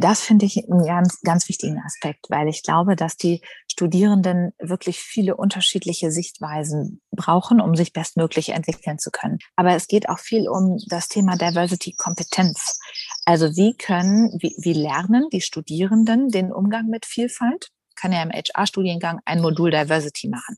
[0.00, 5.00] Das finde ich einen ganz, ganz wichtigen Aspekt, weil ich glaube, dass die Studierenden wirklich
[5.00, 9.38] viele unterschiedliche Sichtweisen brauchen, um sich bestmöglich entwickeln zu können.
[9.56, 12.78] Aber es geht auch viel um das Thema Diversity Kompetenz.
[13.24, 17.70] Also wie können, wie, wie lernen die Studierenden den Umgang mit Vielfalt?
[18.00, 20.56] Kann ja im HR-Studiengang ein Modul Diversity machen,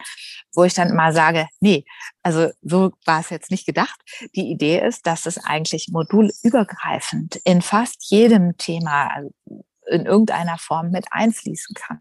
[0.55, 1.85] wo ich dann mal sage, nee,
[2.23, 4.01] also so war es jetzt nicht gedacht.
[4.35, 9.31] Die Idee ist, dass es eigentlich modulübergreifend in fast jedem Thema also
[9.91, 12.01] in irgendeiner Form mit einfließen kann.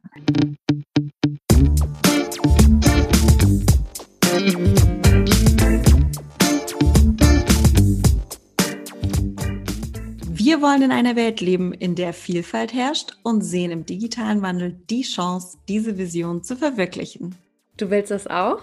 [10.52, 14.74] Wir wollen in einer Welt leben, in der Vielfalt herrscht und sehen im digitalen Wandel
[14.90, 17.36] die Chance, diese Vision zu verwirklichen.
[17.78, 18.60] Du willst das auch?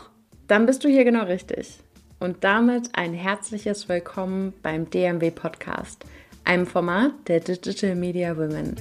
[0.49, 1.79] Dann bist du hier genau richtig.
[2.21, 6.05] Und damit ein herzliches Willkommen beim DMW Podcast,
[6.45, 8.77] einem Format der Digital Media Women.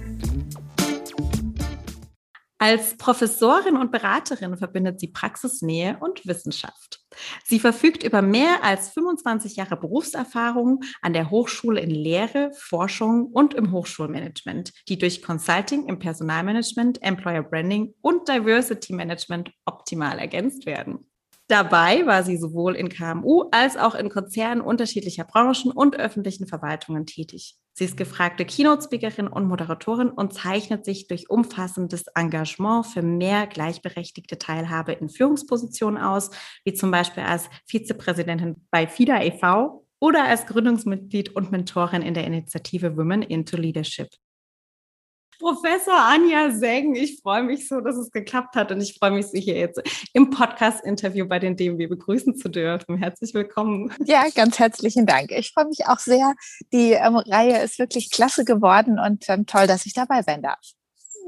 [2.58, 7.07] Als Professorin und Beraterin verbindet sie Praxisnähe und Wissenschaft.
[7.44, 13.54] Sie verfügt über mehr als 25 Jahre Berufserfahrung an der Hochschule in Lehre, Forschung und
[13.54, 21.08] im Hochschulmanagement, die durch Consulting im Personalmanagement, Employer Branding und Diversity Management optimal ergänzt werden.
[21.50, 27.06] Dabei war sie sowohl in KMU als auch in Konzernen unterschiedlicher Branchen und öffentlichen Verwaltungen
[27.06, 27.56] tätig.
[27.72, 34.38] Sie ist gefragte Keynote-Speakerin und Moderatorin und zeichnet sich durch umfassendes Engagement für mehr gleichberechtigte
[34.38, 36.32] Teilhabe in Führungspositionen aus,
[36.66, 39.86] wie zum Beispiel als Vizepräsidentin bei FIDA e.V.
[40.02, 44.10] oder als Gründungsmitglied und Mentorin in der Initiative Women into Leadership.
[45.40, 49.28] Professor Anja Seng, ich freue mich so, dass es geklappt hat und ich freue mich,
[49.28, 49.82] Sie hier jetzt
[50.14, 52.98] im Podcast-Interview bei den DMW begrüßen zu dürfen.
[52.98, 53.94] Herzlich willkommen.
[54.06, 55.32] Ja, ganz herzlichen Dank.
[55.32, 56.34] Ich freue mich auch sehr.
[56.74, 60.60] Die ähm, Reihe ist wirklich klasse geworden und ähm, toll, dass ich dabei sein darf.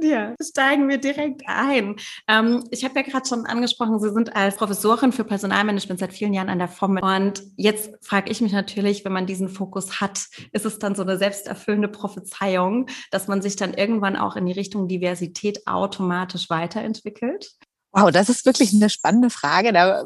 [0.02, 1.96] Ja, steigen wir direkt ein.
[2.28, 6.34] Ähm, ich habe ja gerade schon angesprochen, Sie sind als Professorin für Personalmanagement seit vielen
[6.34, 6.98] Jahren an der FOM.
[6.98, 11.02] Und jetzt frage ich mich natürlich, wenn man diesen Fokus hat, ist es dann so
[11.02, 17.52] eine selbsterfüllende Prophezeiung, dass man sich dann irgendwann auch in die Richtung Diversität automatisch weiterentwickelt?
[17.92, 19.74] Wow, das ist wirklich eine spannende Frage.
[19.74, 20.06] Da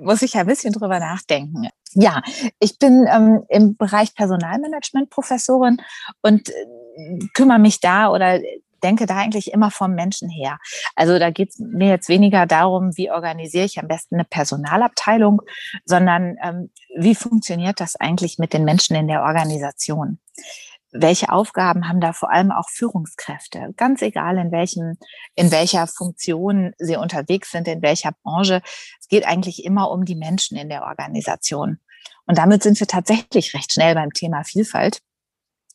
[0.00, 1.68] muss ich ein bisschen drüber nachdenken.
[1.92, 2.22] Ja,
[2.58, 5.80] ich bin ähm, im Bereich Personalmanagement Professorin
[6.22, 8.40] und äh, kümmere mich da oder
[8.84, 10.58] denke da eigentlich immer vom Menschen her.
[10.94, 15.40] Also da geht es mir jetzt weniger darum, wie organisiere ich am besten eine Personalabteilung,
[15.84, 20.18] sondern ähm, wie funktioniert das eigentlich mit den Menschen in der Organisation?
[20.96, 23.74] welche Aufgaben haben da vor allem auch Führungskräfte?
[23.76, 24.96] Ganz egal, in welchem,
[25.34, 28.62] in welcher Funktion sie unterwegs sind, in welcher Branche.
[29.00, 31.78] Es geht eigentlich immer um die Menschen in der Organisation.
[32.26, 35.00] Und damit sind wir tatsächlich recht schnell beim Thema Vielfalt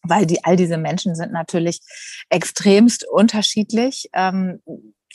[0.09, 1.79] weil die, all diese Menschen sind natürlich
[2.29, 4.09] extremst unterschiedlich.
[4.13, 4.61] Ähm,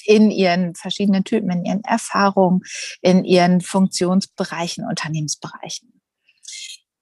[0.07, 2.61] in ihren verschiedenen Typen, in ihren Erfahrungen,
[3.01, 6.01] in ihren Funktionsbereichen, Unternehmensbereichen.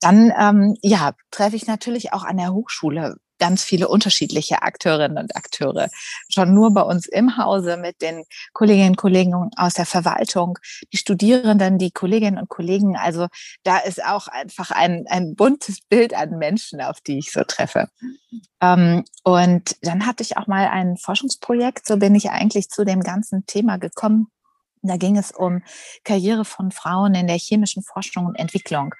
[0.00, 5.34] Dann ähm, ja, treffe ich natürlich auch an der Hochschule ganz viele unterschiedliche Akteurinnen und
[5.34, 5.88] Akteure.
[6.28, 8.22] Schon nur bei uns im Hause mit den
[8.52, 10.60] Kolleginnen und Kollegen aus der Verwaltung,
[10.92, 12.96] die Studierenden, die Kolleginnen und Kollegen.
[12.96, 13.26] Also
[13.64, 17.88] da ist auch einfach ein, ein buntes Bild an Menschen, auf die ich so treffe.
[18.60, 23.00] Ähm, und dann hatte ich auch mal ein Forschungsprojekt, so bin ich eigentlich zu dem
[23.00, 24.28] ganzen Thema gekommen
[24.82, 25.62] da ging es um
[26.04, 28.94] Karriere von Frauen in der chemischen Forschung und Entwicklung.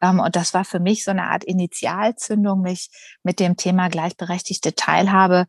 [0.00, 2.88] Ähm, und das war für mich so eine Art Initialzündung, mich
[3.22, 5.46] mit dem Thema gleichberechtigte Teilhabe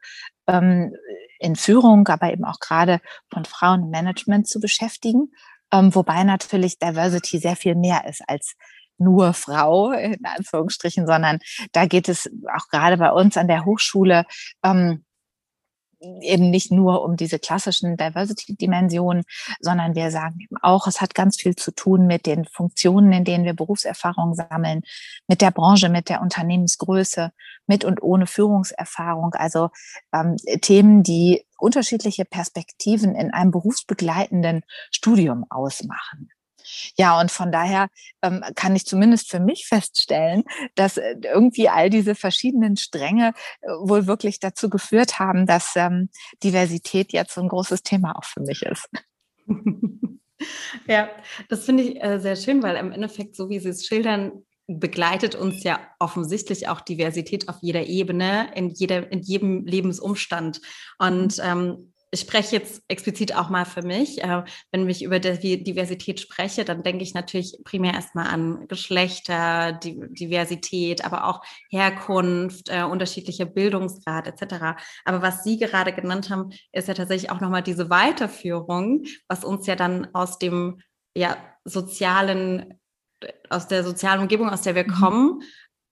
[0.48, 0.94] ähm,
[1.40, 3.00] in Führung, aber eben auch gerade
[3.32, 5.32] von Frauen im Management zu beschäftigen.
[5.72, 8.56] Ähm, wobei natürlich Diversity sehr viel mehr ist als
[8.98, 11.40] nur Frau, in Anführungsstrichen, sondern
[11.72, 14.26] da geht es auch gerade bei uns an der Hochschule
[16.00, 19.24] eben nicht nur um diese klassischen Diversity-Dimensionen,
[19.60, 23.24] sondern wir sagen eben auch, es hat ganz viel zu tun mit den Funktionen, in
[23.24, 24.82] denen wir Berufserfahrung sammeln,
[25.28, 27.32] mit der Branche, mit der Unternehmensgröße,
[27.66, 29.34] mit und ohne Führungserfahrung.
[29.34, 29.70] Also
[30.14, 34.62] ähm, Themen, die unterschiedliche Perspektiven in einem berufsbegleitenden
[34.92, 36.30] Studium ausmachen.
[36.98, 37.88] Ja, und von daher
[38.22, 40.44] ähm, kann ich zumindest für mich feststellen,
[40.76, 46.10] dass äh, irgendwie all diese verschiedenen Stränge äh, wohl wirklich dazu geführt haben, dass ähm,
[46.44, 48.90] Diversität jetzt so ein großes Thema auch für mich ist.
[50.88, 51.10] Ja,
[51.50, 55.36] das finde ich äh, sehr schön, weil im Endeffekt, so wie Sie es schildern, begleitet
[55.36, 60.62] uns ja offensichtlich auch Diversität auf jeder Ebene, in, jeder, in jedem Lebensumstand.
[61.00, 64.24] Und ähm, ich spreche jetzt explizit auch mal für mich.
[64.24, 71.04] Äh, wenn ich über Diversität spreche, dann denke ich natürlich primär erstmal an Geschlechter, Diversität,
[71.04, 74.80] aber auch Herkunft, äh, unterschiedlicher Bildungsgrad etc.
[75.04, 79.68] Aber was Sie gerade genannt haben, ist ja tatsächlich auch nochmal diese Weiterführung, was uns
[79.68, 80.82] ja dann aus dem
[81.16, 82.80] ja, sozialen,
[83.50, 84.92] aus der sozialen Umgebung, aus der wir mhm.
[84.94, 85.42] kommen,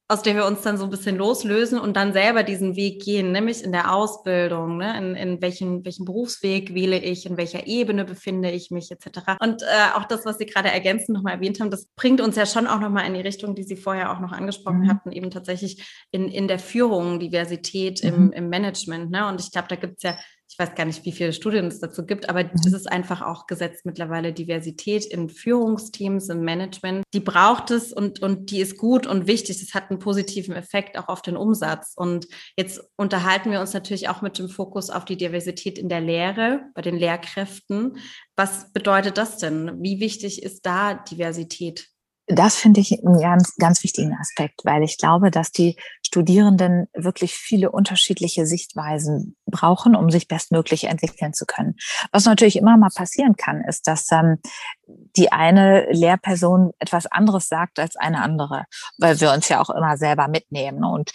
[0.07, 3.31] aus der wir uns dann so ein bisschen loslösen und dann selber diesen Weg gehen,
[3.31, 4.95] nämlich in der Ausbildung, ne?
[4.99, 9.37] in, in welchen, welchen Berufsweg wähle ich, in welcher Ebene befinde ich mich etc.
[9.39, 9.65] Und äh,
[9.95, 12.79] auch das, was Sie gerade ergänzend nochmal erwähnt haben, das bringt uns ja schon auch
[12.79, 14.89] nochmal in die Richtung, die Sie vorher auch noch angesprochen mhm.
[14.89, 18.09] hatten, eben tatsächlich in, in der Führung, Diversität mhm.
[18.09, 19.09] im, im Management.
[19.09, 19.27] Ne?
[19.27, 20.17] Und ich glaube, da gibt es ja
[20.55, 22.51] ich weiß gar nicht, wie viele Studien es dazu gibt, aber mhm.
[22.65, 27.03] es ist einfach auch gesetzt mittlerweile Diversität in Führungsteams, im Management.
[27.13, 29.59] Die braucht es und, und die ist gut und wichtig.
[29.59, 31.91] Das hat einen positiven Effekt auch auf den Umsatz.
[31.97, 35.99] Und jetzt unterhalten wir uns natürlich auch mit dem Fokus auf die Diversität in der
[35.99, 37.97] Lehre, bei den Lehrkräften.
[38.37, 39.83] Was bedeutet das denn?
[39.83, 41.89] Wie wichtig ist da Diversität?
[42.27, 45.75] Das finde ich einen ganz, ganz wichtigen Aspekt, weil ich glaube, dass die
[46.15, 51.75] Studierenden wirklich viele unterschiedliche Sichtweisen brauchen, um sich bestmöglich entwickeln zu können.
[52.13, 54.37] Was natürlich immer mal passieren kann, ist, dass ähm,
[54.87, 58.65] die eine Lehrperson etwas anderes sagt als eine andere,
[58.97, 60.83] weil wir uns ja auch immer selber mitnehmen.
[60.83, 61.11] Und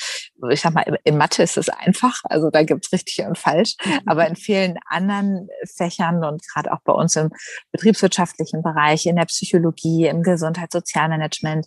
[0.51, 3.77] ich sag mal, in Mathe ist es einfach, also da gibt's richtig und falsch.
[3.85, 4.01] Mhm.
[4.07, 7.31] Aber in vielen anderen Fächern und gerade auch bei uns im
[7.73, 11.67] betriebswirtschaftlichen Bereich, in der Psychologie, im Gesundheitssozialmanagement,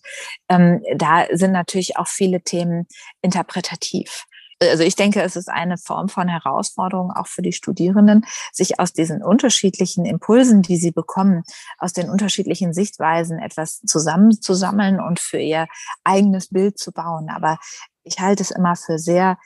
[0.49, 2.87] ähm, da sind natürlich auch viele Themen
[3.21, 4.25] interpretativ
[4.61, 8.93] also ich denke, es ist eine Form von Herausforderung auch für die Studierenden, sich aus
[8.93, 11.43] diesen unterschiedlichen Impulsen, die sie bekommen,
[11.77, 15.67] aus den unterschiedlichen Sichtweisen etwas zusammenzusammeln und für ihr
[16.03, 17.29] eigenes Bild zu bauen.
[17.29, 17.57] Aber
[18.03, 19.37] ich halte es immer für sehr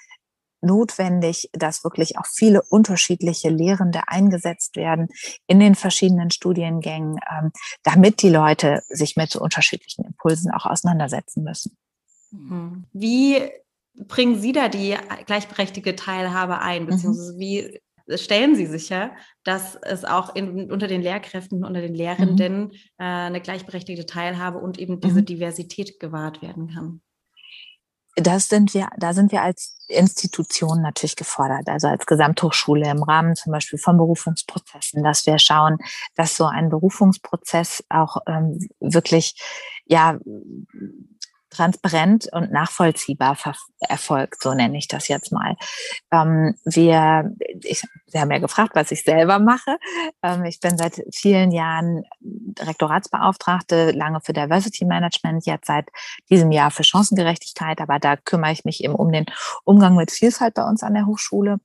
[0.62, 5.08] notwendig, dass wirklich auch viele unterschiedliche Lehrende eingesetzt werden
[5.46, 7.52] in den verschiedenen Studiengängen, ähm,
[7.84, 11.78] damit die Leute sich mit so unterschiedlichen Impulsen auch auseinandersetzen müssen.
[12.32, 12.86] Mhm.
[12.92, 13.50] Wie
[14.08, 14.96] bringen Sie da die
[15.26, 16.88] gleichberechtigte Teilhabe ein, mhm.
[16.88, 17.80] beziehungsweise wie
[18.16, 19.12] stellen Sie sicher,
[19.44, 22.72] dass es auch in, unter den Lehrkräften, unter den Lehrenden mhm.
[22.98, 25.26] äh, eine gleichberechtigte Teilhabe und eben diese mhm.
[25.26, 27.02] Diversität gewahrt werden kann?
[28.20, 33.36] Das sind wir, da sind wir als Institution natürlich gefordert, also als Gesamthochschule im Rahmen
[33.36, 35.78] zum Beispiel von Berufungsprozessen, dass wir schauen,
[36.16, 39.40] dass so ein Berufungsprozess auch ähm, wirklich
[39.86, 40.18] ja
[41.50, 43.38] transparent und nachvollziehbar
[43.80, 45.56] erfolgt, so nenne ich das jetzt mal.
[46.12, 47.32] Ähm, wir,
[47.64, 49.78] ich, Sie haben ja gefragt, was ich selber mache.
[50.24, 52.04] Ähm, ich bin seit vielen Jahren
[52.60, 55.90] Rektoratsbeauftragte, lange für Diversity Management, jetzt seit
[56.30, 59.26] diesem Jahr für Chancengerechtigkeit, aber da kümmere ich mich eben um den
[59.64, 61.60] Umgang mit Vielfalt bei uns an der Hochschule.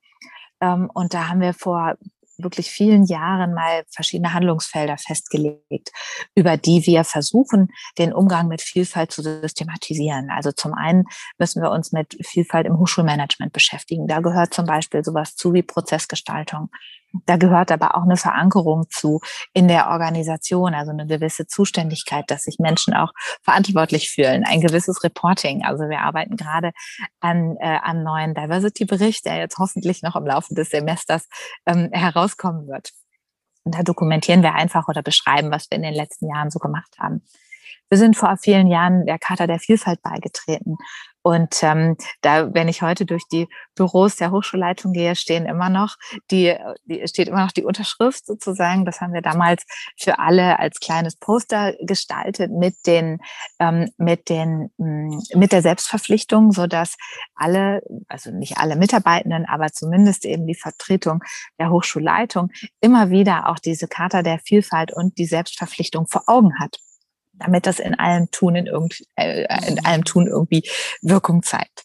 [0.60, 1.96] Ähm, und da haben wir vor
[2.42, 5.90] wirklich vielen Jahren mal verschiedene Handlungsfelder festgelegt,
[6.34, 7.68] über die wir versuchen,
[7.98, 10.30] den Umgang mit Vielfalt zu systematisieren.
[10.30, 11.04] Also zum einen
[11.38, 14.06] müssen wir uns mit Vielfalt im Hochschulmanagement beschäftigen.
[14.06, 16.70] Da gehört zum Beispiel sowas zu wie Prozessgestaltung.
[17.26, 19.20] Da gehört aber auch eine Verankerung zu
[19.52, 23.12] in der Organisation, also eine gewisse Zuständigkeit, dass sich Menschen auch
[23.42, 25.64] verantwortlich fühlen, ein gewisses Reporting.
[25.64, 26.72] Also wir arbeiten gerade
[27.20, 31.28] an äh, einem neuen Diversity-Bericht, der jetzt hoffentlich noch im Laufe des Semesters
[31.66, 32.90] ähm, herauskommen wird.
[33.64, 36.96] Und da dokumentieren wir einfach oder beschreiben, was wir in den letzten Jahren so gemacht
[36.98, 37.22] haben.
[37.90, 40.78] Wir sind vor vielen Jahren der Charta der Vielfalt beigetreten
[41.22, 45.96] und ähm, da, wenn ich heute durch die Büros der Hochschulleitung gehe, stehen immer noch
[46.30, 48.84] die, die steht immer noch die Unterschrift sozusagen.
[48.84, 49.64] Das haben wir damals
[49.96, 53.18] für alle als kleines Poster gestaltet mit den
[53.60, 56.96] ähm, mit den mm, mit der Selbstverpflichtung, so dass
[57.34, 61.22] alle, also nicht alle Mitarbeitenden, aber zumindest eben die Vertretung
[61.58, 66.78] der Hochschulleitung immer wieder auch diese Charta der Vielfalt und die Selbstverpflichtung vor Augen hat
[67.42, 70.68] damit das in allem Tun, in, irgend, äh, in allem Tun irgendwie
[71.02, 71.84] Wirkung zeigt.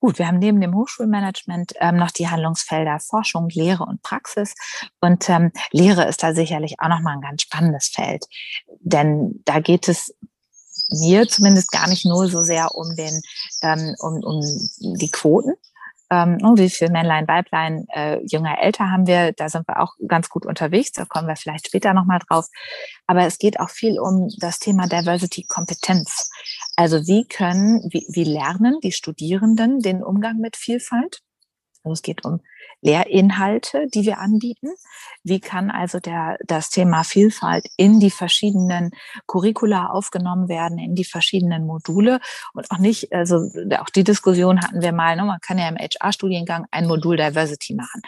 [0.00, 4.54] Gut, wir haben neben dem Hochschulmanagement ähm, noch die Handlungsfelder Forschung, Lehre und Praxis.
[5.00, 8.24] Und ähm, Lehre ist da sicherlich auch nochmal ein ganz spannendes Feld.
[8.80, 10.12] Denn da geht es
[10.90, 13.20] mir zumindest gar nicht nur so sehr um den
[13.62, 14.40] ähm, um, um
[14.98, 15.54] die Quoten,
[16.10, 19.32] ähm, wie viel Männlein, Weiblein, äh, jünger, älter haben wir.
[19.32, 20.92] Da sind wir auch ganz gut unterwegs.
[20.92, 22.46] Da kommen wir vielleicht später nochmal drauf.
[23.06, 26.30] Aber es geht auch viel um das Thema Diversity Kompetenz.
[26.76, 31.22] Also wie können, wie, wie lernen die Studierenden den Umgang mit Vielfalt?
[31.82, 32.40] Also es geht um
[32.82, 34.68] Lehrinhalte, die wir anbieten.
[35.22, 38.90] Wie kann also der, das Thema Vielfalt in die verschiedenen
[39.26, 42.20] Curricula aufgenommen werden, in die verschiedenen Module
[42.54, 45.76] und auch nicht, also auch die Diskussion hatten wir mal, ne, man kann ja im
[45.76, 48.02] HR-Studiengang ein Modul Diversity machen,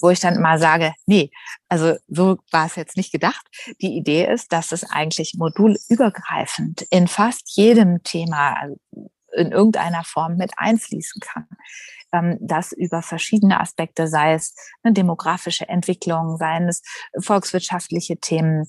[0.00, 1.30] wo ich dann mal sage, nee,
[1.68, 3.46] also so war es jetzt nicht gedacht.
[3.80, 8.76] Die Idee ist, dass es eigentlich modulübergreifend in fast jedem Thema also
[9.32, 11.46] in irgendeiner Form mit einfließen kann.
[12.12, 16.82] Ähm, das über verschiedene Aspekte, sei es eine demografische Entwicklung, seien es
[17.18, 18.66] volkswirtschaftliche Themen,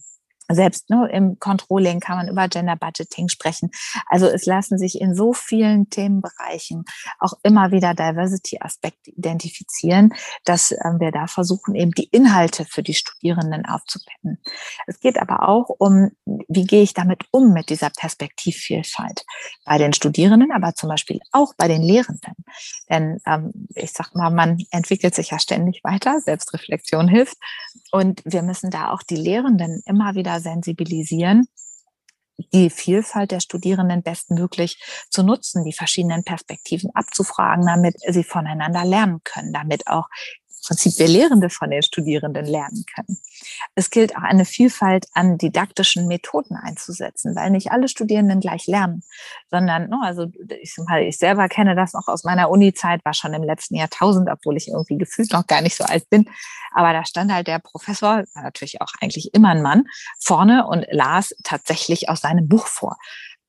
[0.53, 3.71] selbst ne, im Controlling kann man über Gender Budgeting sprechen.
[4.07, 6.85] Also es lassen sich in so vielen Themenbereichen
[7.19, 10.13] auch immer wieder Diversity-Aspekte identifizieren,
[10.45, 14.39] dass ähm, wir da versuchen, eben die Inhalte für die Studierenden aufzupeppen.
[14.87, 19.25] Es geht aber auch um, wie gehe ich damit um mit dieser Perspektivvielfalt
[19.65, 22.33] bei den Studierenden, aber zum Beispiel auch bei den Lehrenden.
[22.89, 27.37] Denn ähm, ich sag mal, man entwickelt sich ja ständig weiter, Selbstreflexion hilft.
[27.91, 31.47] Und wir müssen da auch die Lehrenden immer wieder sensibilisieren,
[32.53, 34.77] die Vielfalt der Studierenden bestmöglich
[35.09, 40.07] zu nutzen, die verschiedenen Perspektiven abzufragen, damit sie voneinander lernen können, damit auch
[40.65, 43.17] Prinzip wir Lehrende von den Studierenden lernen können.
[43.75, 49.03] Es gilt auch eine Vielfalt an didaktischen Methoden einzusetzen, weil nicht alle Studierenden gleich lernen,
[49.51, 50.27] sondern, ne, also
[50.61, 54.69] ich, selber kenne das noch aus meiner Uni-Zeit, war schon im letzten Jahrtausend, obwohl ich
[54.69, 56.29] irgendwie gefühlt noch gar nicht so alt bin.
[56.73, 59.83] Aber da stand halt der Professor, natürlich auch eigentlich immer ein Mann,
[60.19, 62.97] vorne und las tatsächlich aus seinem Buch vor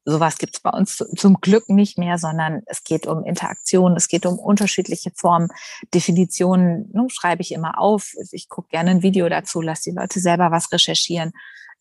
[0.04, 4.08] sowas gibt es bei uns zum Glück nicht mehr, sondern es geht um Interaktion, es
[4.08, 5.48] geht um unterschiedliche Formen,
[5.92, 8.12] Definitionen, ne, schreibe ich immer auf.
[8.32, 11.32] Ich gucke gerne ein Video dazu, lasse die Leute selber was recherchieren,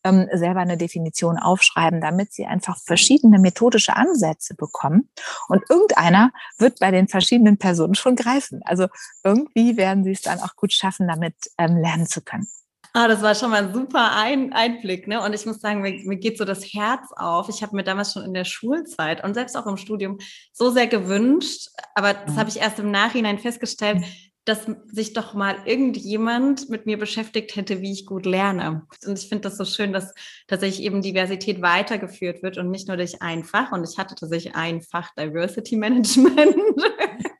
[0.04, 5.10] ähm, selber eine Definition aufschreiben, damit sie einfach verschiedene methodische Ansätze bekommen.
[5.48, 8.60] Und irgendeiner wird bei den verschiedenen Personen schon greifen.
[8.64, 8.86] Also
[9.22, 12.46] irgendwie werden sie es dann auch gut schaffen, damit ähm, lernen zu können.
[12.96, 15.20] Ah, das war schon mal ein super ein Einblick, ne?
[15.20, 17.48] Und ich muss sagen, mir, mir geht so das Herz auf.
[17.48, 20.18] Ich habe mir damals schon in der Schulzeit und selbst auch im Studium
[20.52, 22.38] so sehr gewünscht, aber das mhm.
[22.38, 24.04] habe ich erst im Nachhinein festgestellt,
[24.44, 28.86] dass sich doch mal irgendjemand mit mir beschäftigt hätte, wie ich gut lerne.
[29.04, 30.14] Und ich finde das so schön, dass
[30.46, 33.72] tatsächlich eben Diversität weitergeführt wird und nicht nur durch ein Fach.
[33.72, 36.56] Und ich hatte tatsächlich ein Fach Diversity Management.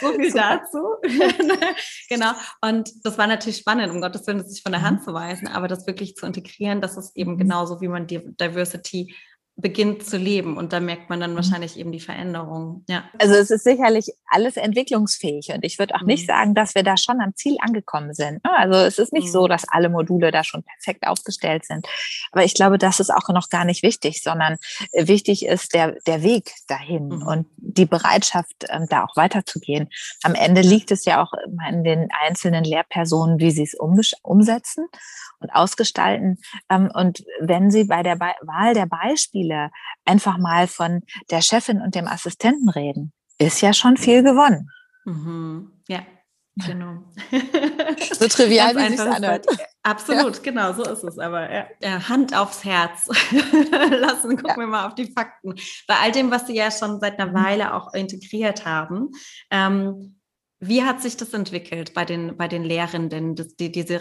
[0.00, 0.78] so viel dazu.
[2.08, 2.32] genau.
[2.60, 5.04] Und das war natürlich spannend, um Gottes Willen, das nicht von der Hand mhm.
[5.04, 7.38] zu weisen, aber das wirklich zu integrieren, dass es eben mhm.
[7.38, 9.14] genauso, wie man Diversity
[9.60, 10.56] beginnt zu leben.
[10.56, 11.36] Und da merkt man dann mhm.
[11.36, 12.84] wahrscheinlich eben die Veränderung.
[12.88, 13.04] Ja.
[13.18, 15.50] Also es ist sicherlich alles entwicklungsfähig.
[15.52, 16.06] Und ich würde auch mhm.
[16.06, 18.44] nicht sagen, dass wir da schon am Ziel angekommen sind.
[18.44, 18.56] Ne?
[18.56, 19.32] Also es ist nicht mhm.
[19.32, 21.86] so, dass alle Module da schon perfekt aufgestellt sind.
[22.30, 24.56] Aber ich glaube, das ist auch noch gar nicht wichtig, sondern
[24.92, 27.26] äh, wichtig ist der, der Weg dahin mhm.
[27.26, 29.88] und die Bereitschaft, ähm, da auch weiterzugehen.
[30.22, 31.32] Am Ende liegt es ja auch
[31.68, 33.74] in den einzelnen Lehrpersonen, wie sie es
[34.22, 34.86] umsetzen
[35.40, 36.38] und ausgestalten.
[36.70, 39.47] Ähm, und wenn Sie bei der Wahl der Beispiele
[40.04, 44.70] einfach mal von der Chefin und dem Assistenten reden, ist ja schon viel gewonnen.
[45.04, 45.72] Mhm.
[45.88, 46.02] Ja,
[46.66, 47.04] Genau.
[48.12, 49.46] so trivial, wie sich anhört.
[49.82, 50.42] Absolut, ja.
[50.42, 51.18] genau, so ist es.
[51.18, 52.08] Aber ja.
[52.08, 53.06] Hand aufs Herz
[53.90, 54.56] lassen, gucken ja.
[54.56, 55.54] wir mal auf die Fakten.
[55.86, 57.44] Bei all dem, was Sie ja schon seit einer mhm.
[57.44, 59.10] Weile auch integriert haben,
[59.50, 60.17] ähm,
[60.60, 64.00] wie hat sich das entwickelt bei den, bei den Lehrenden, das, die, diese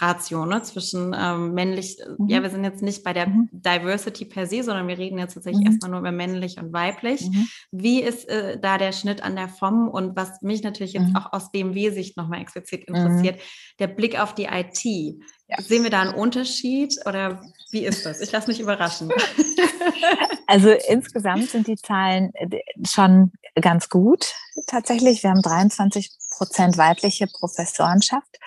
[0.00, 2.28] Ratio ne, zwischen ähm, männlich, mhm.
[2.28, 3.50] ja, wir sind jetzt nicht bei der mhm.
[3.52, 5.72] Diversity per se, sondern wir reden jetzt tatsächlich mhm.
[5.72, 7.28] erstmal nur über männlich und weiblich.
[7.28, 7.46] Mhm.
[7.72, 11.16] Wie ist äh, da der Schnitt an der FOM und was mich natürlich jetzt mhm.
[11.16, 12.96] auch aus BMW-Sicht nochmal explizit mhm.
[12.96, 13.40] interessiert,
[13.78, 15.18] der Blick auf die IT.
[15.48, 15.60] Ja.
[15.60, 18.20] Sehen wir da einen Unterschied oder wie ist das?
[18.20, 19.10] Ich lasse mich überraschen.
[20.46, 24.34] Also insgesamt sind die Zahlen äh, schon ganz gut
[24.66, 25.22] tatsächlich.
[25.22, 28.38] Wir haben 23 Prozent weibliche Professorenschaft.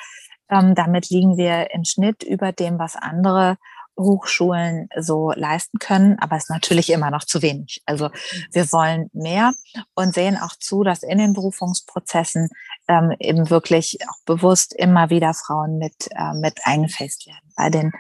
[0.50, 3.58] Ähm, damit liegen wir im Schnitt über dem, was andere
[3.98, 7.82] Hochschulen so leisten können, aber es ist natürlich immer noch zu wenig.
[7.86, 8.10] Also
[8.52, 9.54] wir wollen mehr
[9.94, 12.50] und sehen auch zu, dass in den Berufungsprozessen
[12.88, 17.54] ähm, eben wirklich auch bewusst immer wieder Frauen mit, äh, mit eingefasst werden.
[17.56, 17.92] Bei den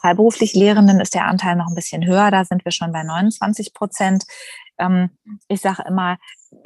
[0.00, 3.72] freiberuflich Lehrenden ist der Anteil noch ein bisschen höher, da sind wir schon bei 29
[3.72, 4.24] Prozent.
[4.78, 5.10] Ähm,
[5.48, 6.18] ich sage immer,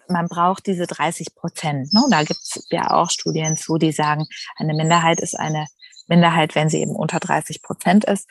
[0.09, 1.93] man braucht diese 30 Prozent.
[1.93, 2.03] Ne?
[2.11, 5.67] Da gibt es ja auch Studien zu, die sagen, eine Minderheit ist eine
[6.09, 8.29] Minderheit, wenn sie eben unter 30 Prozent ist.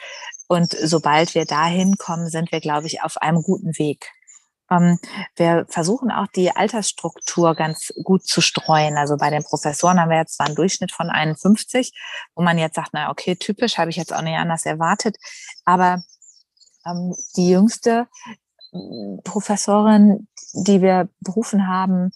[0.47, 4.11] Und sobald wir dahin kommen, sind wir, glaube ich, auf einem guten Weg.
[4.69, 4.99] Ähm,
[5.35, 8.97] wir versuchen auch die Altersstruktur ganz gut zu streuen.
[8.97, 11.93] Also bei den Professoren haben wir jetzt zwar einen Durchschnitt von 51,
[12.35, 15.15] wo man jetzt sagt, na okay, typisch, habe ich jetzt auch nicht anders erwartet.
[15.65, 16.03] Aber
[16.85, 18.07] ähm, die jüngste
[18.71, 22.11] mm, Professorin, die wir berufen haben,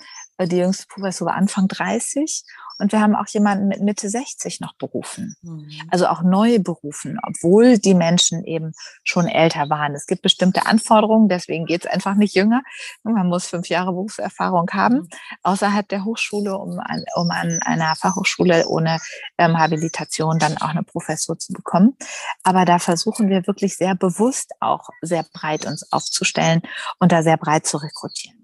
[0.48, 2.43] die jüngste Professur war Anfang 30
[2.81, 5.36] und wir haben auch jemanden mit Mitte 60 noch berufen.
[5.43, 5.69] Mhm.
[5.91, 8.71] Also auch neu berufen, obwohl die Menschen eben
[9.03, 9.93] schon älter waren.
[9.93, 12.63] Es gibt bestimmte Anforderungen, deswegen geht es einfach nicht jünger.
[13.03, 15.10] Man muss fünf Jahre Berufserfahrung haben mhm.
[15.43, 18.98] außerhalb der Hochschule, um an, um an einer Fachhochschule ohne
[19.38, 21.95] ähm, Habilitation dann auch eine Professur zu bekommen.
[22.41, 26.63] Aber da versuchen wir wirklich sehr bewusst auch sehr breit uns aufzustellen
[26.98, 28.40] und da sehr breit zu rekrutieren.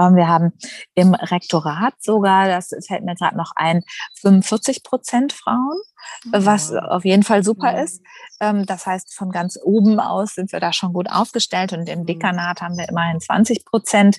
[0.00, 0.52] Ähm, wir haben
[0.94, 3.82] im Rektorat sogar, das fällt mir gerade noch ein,
[4.20, 5.80] 45 Prozent Frauen,
[6.30, 7.78] was auf jeden Fall super mhm.
[7.78, 8.02] ist.
[8.40, 12.00] Ähm, das heißt, von ganz oben aus sind wir da schon gut aufgestellt und im
[12.00, 12.06] mhm.
[12.06, 14.18] Dekanat haben wir immerhin 20 Prozent.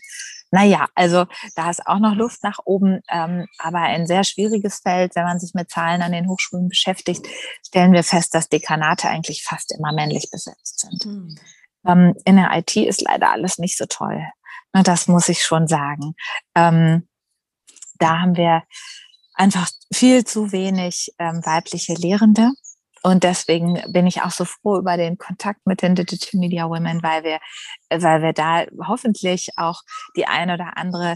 [0.53, 5.15] Naja, also da ist auch noch Luft nach oben, ähm, aber ein sehr schwieriges Feld.
[5.15, 7.25] Wenn man sich mit Zahlen an den Hochschulen beschäftigt,
[7.65, 11.05] stellen wir fest, dass Dekanate eigentlich fast immer männlich besetzt sind.
[11.05, 12.15] Mhm.
[12.25, 14.27] in der IT ist leider alles nicht so toll.
[14.73, 16.15] Das muss ich schon sagen.
[16.55, 17.07] Ähm,
[17.95, 18.63] da haben wir
[19.33, 22.51] einfach viel zu wenig ähm, weibliche Lehrende.
[23.03, 27.01] Und deswegen bin ich auch so froh über den Kontakt mit den Digital Media Women,
[27.01, 27.39] weil wir,
[27.89, 29.81] weil wir da hoffentlich auch
[30.15, 31.15] die eine oder andere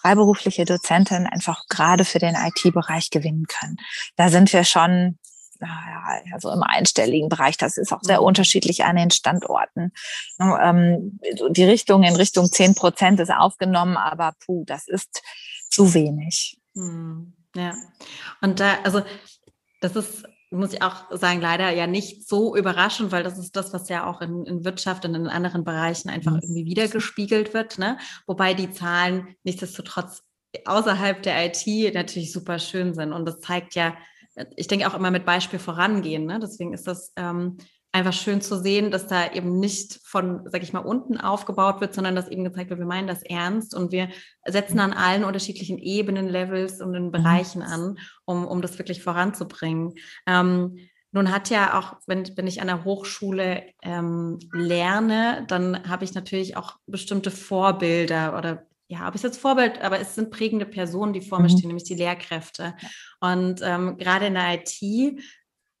[0.00, 3.76] freiberufliche Dozentin einfach gerade für den IT-Bereich gewinnen können.
[4.16, 5.18] Da sind wir schon
[6.32, 7.56] also im einstelligen Bereich.
[7.56, 8.26] Das ist auch sehr mhm.
[8.26, 9.92] unterschiedlich an den Standorten.
[10.40, 11.18] Ähm,
[11.50, 15.22] die Richtung in Richtung 10 Prozent ist aufgenommen, aber puh, das ist
[15.70, 16.58] zu wenig.
[16.74, 17.74] Hm, ja,
[18.40, 19.02] und da, also
[19.80, 23.72] das ist muss ich auch sagen, leider ja nicht so überraschend, weil das ist das,
[23.72, 26.40] was ja auch in, in Wirtschaft und in anderen Bereichen einfach mhm.
[26.42, 27.78] irgendwie wiedergespiegelt wird.
[27.78, 27.98] Ne?
[28.26, 30.22] Wobei die Zahlen nichtsdestotrotz
[30.64, 33.12] außerhalb der IT natürlich super schön sind.
[33.12, 33.96] Und das zeigt ja,
[34.56, 36.26] ich denke auch immer mit Beispiel vorangehen.
[36.26, 36.38] Ne?
[36.40, 37.58] Deswegen ist das ähm,
[37.92, 41.94] einfach schön zu sehen, dass da eben nicht von, sag ich mal, unten aufgebaut wird,
[41.94, 44.10] sondern dass eben gezeigt wird, wir meinen das ernst und wir
[44.44, 47.12] setzen an allen unterschiedlichen Ebenen, Levels und in mhm.
[47.12, 49.94] Bereichen an, um, um das wirklich voranzubringen.
[50.26, 50.76] Ähm,
[51.12, 56.12] nun hat ja auch, wenn, wenn ich an der Hochschule ähm, lerne, dann habe ich
[56.12, 61.12] natürlich auch bestimmte Vorbilder oder ja, ob ich jetzt Vorbild, aber es sind prägende Personen,
[61.12, 61.56] die vor mir mhm.
[61.56, 62.74] stehen, nämlich die Lehrkräfte.
[63.20, 65.20] Und ähm, gerade in der IT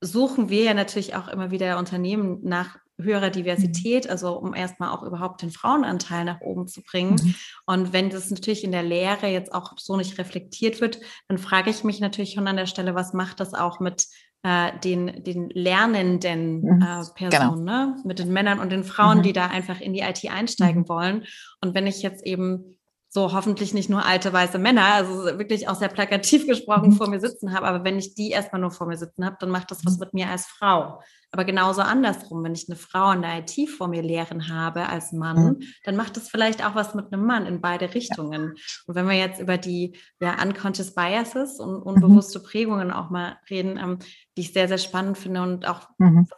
[0.00, 4.10] suchen wir ja natürlich auch immer wieder Unternehmen nach höherer Diversität, mhm.
[4.10, 7.16] also um erstmal auch überhaupt den Frauenanteil nach oben zu bringen.
[7.22, 7.34] Mhm.
[7.66, 10.98] Und wenn das natürlich in der Lehre jetzt auch so nicht reflektiert wird,
[11.28, 14.06] dann frage ich mich natürlich schon an der Stelle, was macht das auch mit
[14.42, 16.82] äh, den, den lernenden mhm.
[16.82, 17.12] äh, genau.
[17.14, 17.86] Personen, genau.
[17.86, 17.96] ne?
[18.04, 19.22] mit den Männern und den Frauen, mhm.
[19.22, 20.88] die da einfach in die IT einsteigen mhm.
[20.88, 21.24] wollen.
[21.60, 22.75] Und wenn ich jetzt eben
[23.16, 26.92] so hoffentlich nicht nur alte weiße Männer, also wirklich auch sehr plakativ gesprochen mhm.
[26.92, 27.66] vor mir sitzen habe.
[27.66, 30.00] Aber wenn ich die erstmal nur vor mir sitzen habe, dann macht das was mhm.
[30.00, 31.00] mit mir als Frau.
[31.30, 35.12] Aber genauso andersrum, wenn ich eine Frau in der IT vor mir lehren habe als
[35.12, 35.62] Mann, mhm.
[35.84, 38.52] dann macht das vielleicht auch was mit einem Mann in beide Richtungen.
[38.86, 43.78] Und wenn wir jetzt über die ja, unconscious biases und unbewusste Prägungen auch mal reden,
[43.78, 43.98] ähm,
[44.36, 46.28] die ich sehr, sehr spannend finde und auch mhm.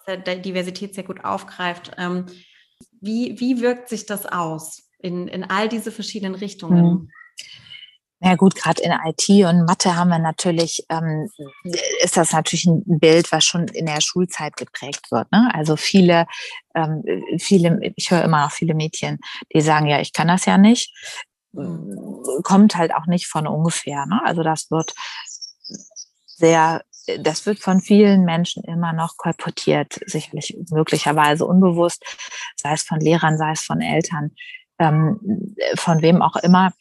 [0.45, 2.27] Diversität sehr gut aufgreift, ähm,
[3.01, 4.88] wie, wie wirkt sich das aus?
[4.99, 6.85] In, in all diese verschiedenen Richtungen?
[6.85, 7.11] Mhm.
[8.21, 11.31] Ja gut, gerade in IT und Mathe haben wir natürlich, ähm,
[12.03, 15.31] ist das natürlich ein Bild, was schon in der Schulzeit geprägt wird.
[15.31, 15.49] Ne?
[15.55, 16.27] Also viele,
[16.75, 17.05] ähm,
[17.39, 19.19] viele, ich höre immer noch viele Mädchen,
[19.55, 20.93] die sagen, ja, ich kann das ja nicht.
[21.53, 22.25] Mhm.
[22.43, 24.05] Kommt halt auch nicht von ungefähr.
[24.07, 24.21] Ne?
[24.25, 24.95] Also das wird
[26.27, 26.83] sehr,
[27.21, 32.03] das wird von vielen Menschen immer noch kolportiert, sicherlich möglicherweise unbewusst,
[32.57, 34.33] sei es von Lehrern, sei es von Eltern
[34.79, 36.73] ähm, von wem auch immer,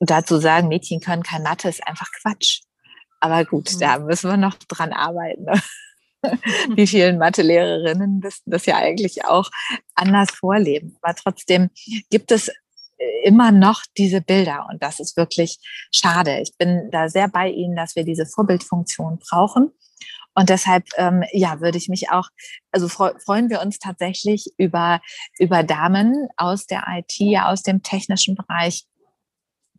[0.00, 2.62] dazu sagen, Mädchen können kein Mathe, ist einfach Quatsch.
[3.20, 3.80] Aber gut, mhm.
[3.80, 5.46] da müssen wir noch dran arbeiten.
[6.76, 9.50] Die vielen Mathe-Lehrerinnen müssten das ja eigentlich auch
[9.94, 10.96] anders vorleben.
[11.02, 11.70] Aber trotzdem
[12.10, 12.50] gibt es
[13.22, 15.58] immer noch diese Bilder und das ist wirklich
[15.92, 16.40] schade.
[16.40, 19.70] Ich bin da sehr bei Ihnen, dass wir diese Vorbildfunktion brauchen.
[20.34, 22.28] Und deshalb, ähm, ja, würde ich mich auch,
[22.72, 25.00] also freu, freuen wir uns tatsächlich über,
[25.38, 28.84] über Damen aus der IT, aus dem technischen Bereich,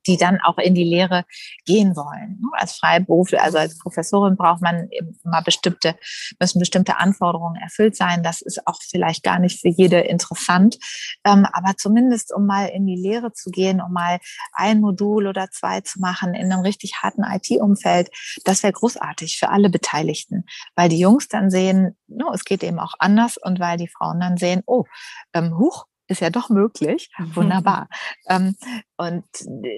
[0.07, 1.25] die dann auch in die Lehre
[1.65, 2.41] gehen wollen.
[2.53, 5.95] Als Freiberufler, also als Professorin braucht man immer bestimmte,
[6.39, 8.23] müssen bestimmte Anforderungen erfüllt sein.
[8.23, 10.77] Das ist auch vielleicht gar nicht für jede interessant.
[11.23, 14.19] Ähm, aber zumindest, um mal in die Lehre zu gehen, um mal
[14.53, 18.09] ein Modul oder zwei zu machen in einem richtig harten IT-Umfeld,
[18.43, 22.79] das wäre großartig für alle Beteiligten, weil die Jungs dann sehen, no, es geht eben
[22.79, 24.85] auch anders und weil die Frauen dann sehen, oh,
[25.33, 27.09] ähm, huch, ist ja doch möglich.
[27.17, 27.35] Mhm.
[27.35, 27.87] Wunderbar.
[28.29, 28.55] Ähm,
[28.97, 29.25] und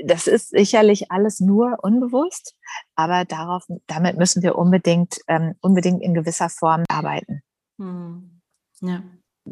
[0.06, 2.56] das ist sicherlich alles nur unbewusst,
[2.96, 7.42] aber darauf, damit müssen wir unbedingt, ähm, unbedingt in gewisser Form arbeiten.
[7.78, 8.42] Mhm.
[8.82, 9.02] Ja.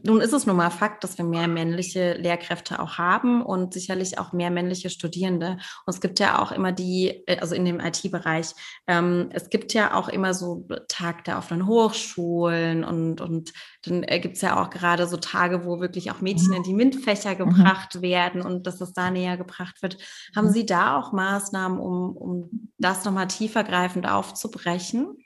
[0.04, 4.20] Nun ist es nun mal Fakt, dass wir mehr männliche Lehrkräfte auch haben und sicherlich
[4.20, 5.58] auch mehr männliche Studierende.
[5.86, 8.54] Und es gibt ja auch immer die, äh, also in dem IT-Bereich,
[8.88, 13.54] ähm, es gibt ja auch immer so Tag der offenen Hochschulen und, und
[13.84, 16.56] dann äh, gibt es ja auch gerade so Tage, wo wirklich auch Mädchen mhm.
[16.56, 17.38] in die MINT-Fächer mhm.
[17.38, 18.02] gebracht mhm.
[18.02, 19.98] werden und dass das da näher gebracht wird.
[20.36, 20.54] Haben mhm.
[20.54, 25.18] Sie da auch Maßnahmen, um, um das nochmal tiefergreifend aufzubrechen?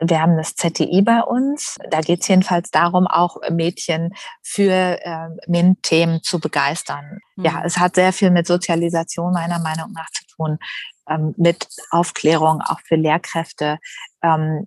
[0.00, 1.76] Wir haben das ZTI bei uns.
[1.90, 7.20] Da geht es jedenfalls darum, auch Mädchen für äh, MINT-Themen zu begeistern.
[7.36, 7.44] Mhm.
[7.44, 10.58] Ja, es hat sehr viel mit Sozialisation meiner Meinung nach zu tun,
[11.08, 13.78] ähm, mit Aufklärung auch für Lehrkräfte.
[14.22, 14.66] Ähm,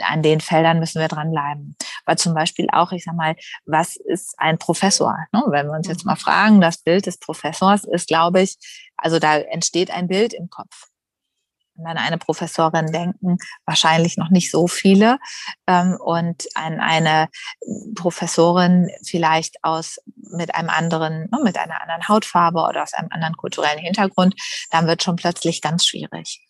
[0.00, 1.74] an den Feldern müssen wir dranbleiben.
[2.04, 3.34] Weil zum Beispiel auch, ich sag mal,
[3.64, 5.16] was ist ein Professor?
[5.32, 5.42] Ne?
[5.48, 6.10] Wenn wir uns jetzt mhm.
[6.10, 8.56] mal fragen, das Bild des Professors ist, glaube ich,
[8.96, 10.88] also da entsteht ein Bild im Kopf
[11.84, 15.18] an eine Professorin denken, wahrscheinlich noch nicht so viele.
[15.66, 17.28] Ähm, und an eine
[17.94, 19.98] Professorin vielleicht aus
[20.30, 24.34] mit einem anderen, ne, mit einer anderen Hautfarbe oder aus einem anderen kulturellen Hintergrund,
[24.70, 26.40] dann wird schon plötzlich ganz schwierig.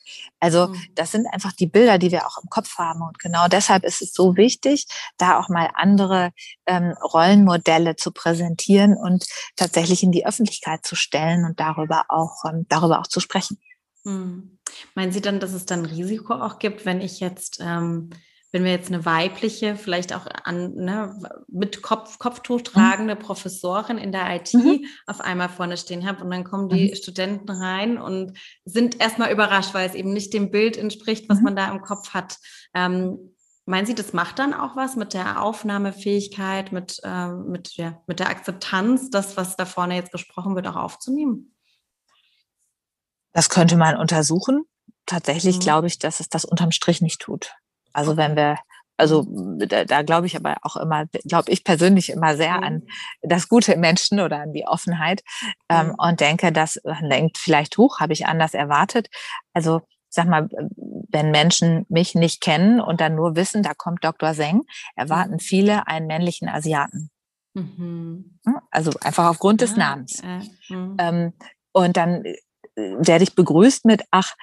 [0.41, 0.83] Also mhm.
[0.95, 3.03] das sind einfach die Bilder, die wir auch im Kopf haben.
[3.03, 4.87] Und genau deshalb ist es so wichtig,
[5.19, 6.31] da auch mal andere
[6.67, 12.67] ähm, Rollenmodelle zu präsentieren und tatsächlich in die Öffentlichkeit zu stellen und darüber auch, ähm,
[12.69, 13.59] darüber auch zu sprechen.
[14.07, 14.59] Hm.
[14.95, 18.11] Meinen Sie dann, dass es dann Risiko auch gibt, wenn ich jetzt, ähm,
[18.53, 22.65] wenn wir jetzt eine weibliche, vielleicht auch an, ne, mit Kopf, Kopftuch mhm.
[22.65, 23.19] tragende mhm.
[23.19, 24.85] Professorin in der IT mhm.
[25.07, 26.95] auf einmal vorne stehen habe und dann kommen die mhm.
[26.95, 31.45] Studenten rein und sind erstmal überrascht, weil es eben nicht dem Bild entspricht, was mhm.
[31.45, 32.39] man da im Kopf hat.
[32.75, 33.33] Ähm,
[33.69, 38.21] Meinen Sie, das macht dann auch was mit der Aufnahmefähigkeit, mit, äh, mit, ja, mit
[38.21, 41.56] der Akzeptanz, das, was da vorne jetzt gesprochen wird, auch aufzunehmen?
[43.37, 44.65] Das könnte man untersuchen.
[45.05, 45.61] Tatsächlich mhm.
[45.61, 47.53] glaube ich, dass es das unterm Strich nicht tut.
[47.93, 48.57] Also wenn wir,
[48.97, 49.59] also mhm.
[49.69, 52.65] da, da glaube ich aber auch immer, glaube ich persönlich immer sehr mhm.
[52.65, 52.83] an
[53.21, 55.23] das Gute im Menschen oder an die Offenheit
[55.69, 55.95] ähm, mhm.
[55.99, 59.09] und denke, das lenkt vielleicht hoch, habe ich anders erwartet.
[59.53, 60.49] Also sag mal,
[61.11, 64.33] wenn Menschen mich nicht kennen und dann nur wissen, da kommt Dr.
[64.33, 64.63] Seng,
[64.95, 65.41] erwarten mhm.
[65.41, 67.11] viele einen männlichen Asiaten.
[67.53, 68.39] Mhm.
[68.47, 68.61] Hm?
[68.71, 70.23] Also einfach aufgrund des Namens.
[70.23, 71.35] Äh, ähm,
[71.73, 72.25] und dann
[72.77, 74.35] werde ich begrüßt mit, ach,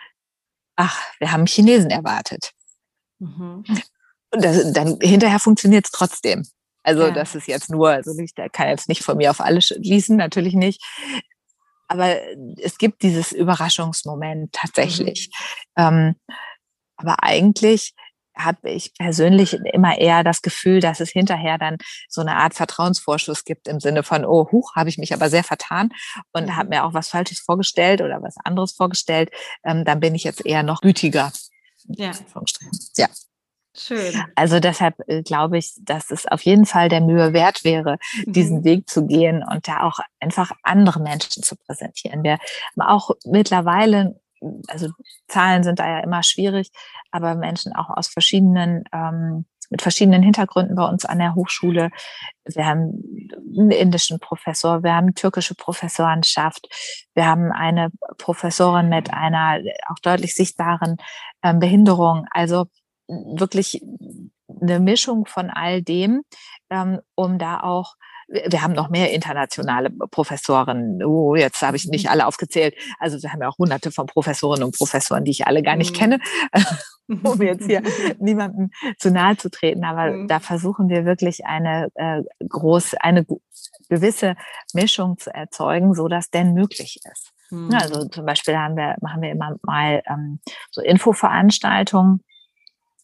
[0.75, 2.51] ach, wir haben Chinesen erwartet.
[3.19, 3.63] Mhm.
[4.31, 6.43] Und das, dann hinterher funktioniert es trotzdem.
[6.83, 7.11] Also ja.
[7.11, 10.53] das ist jetzt nur, also ich kann jetzt nicht von mir auf alles schließen, natürlich
[10.53, 10.83] nicht.
[11.87, 12.17] Aber
[12.57, 15.29] es gibt dieses Überraschungsmoment tatsächlich.
[15.77, 15.83] Mhm.
[15.83, 16.15] Ähm,
[16.97, 17.93] aber eigentlich
[18.35, 21.77] habe ich persönlich immer eher das Gefühl, dass es hinterher dann
[22.09, 25.43] so eine Art Vertrauensvorschuss gibt im Sinne von, oh, huch, habe ich mich aber sehr
[25.43, 25.89] vertan
[26.31, 26.69] und habe mhm.
[26.69, 29.29] mir auch was Falsches vorgestellt oder was anderes vorgestellt.
[29.63, 31.31] Ähm, dann bin ich jetzt eher noch gütiger.
[31.87, 32.11] Ja.
[32.95, 33.07] Ja.
[33.75, 34.23] Schön.
[34.35, 38.33] Also deshalb äh, glaube ich, dass es auf jeden Fall der Mühe wert wäre, mhm.
[38.33, 42.23] diesen Weg zu gehen und da auch einfach andere Menschen zu präsentieren.
[42.23, 44.19] Wir haben auch mittlerweile
[44.67, 44.89] also
[45.27, 46.71] Zahlen sind da ja immer schwierig,
[47.11, 51.89] aber Menschen auch aus verschiedenen, ähm, mit verschiedenen Hintergründen bei uns an der Hochschule.
[52.45, 56.67] Wir haben einen indischen Professor, wir haben türkische Professorenschaft,
[57.15, 60.97] wir haben eine Professorin mit einer auch deutlich sichtbaren
[61.41, 62.25] ähm, Behinderung.
[62.31, 62.65] Also
[63.07, 63.81] wirklich
[64.61, 66.23] eine Mischung von all dem,
[66.69, 67.95] ähm, um da auch
[68.27, 71.03] wir haben noch mehr internationale Professoren.
[71.03, 72.11] Oh, jetzt habe ich nicht mhm.
[72.11, 72.75] alle aufgezählt.
[72.99, 75.93] Also wir haben ja auch hunderte von Professorinnen und Professoren, die ich alle gar nicht
[75.93, 75.97] mhm.
[75.97, 76.19] kenne,
[77.23, 77.83] um jetzt hier
[78.19, 79.83] niemandem zu nahe zu treten.
[79.83, 80.27] Aber mhm.
[80.27, 83.25] da versuchen wir wirklich eine äh, große, eine
[83.89, 84.35] gewisse
[84.73, 87.31] Mischung zu erzeugen, so dass denn möglich ist.
[87.49, 87.73] Mhm.
[87.73, 90.39] Also zum Beispiel haben wir, machen wir immer mal ähm,
[90.71, 92.23] so Infoveranstaltungen